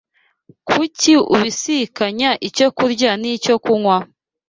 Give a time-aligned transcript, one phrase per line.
[0.67, 3.97] kuki ubisikanya icyo kurya n’icyo kunywa?